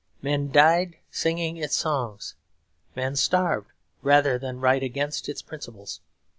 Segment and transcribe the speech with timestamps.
[0.23, 2.33] Men died singing its songs;
[2.95, 3.69] men starved
[4.01, 5.99] rather than write against its principles.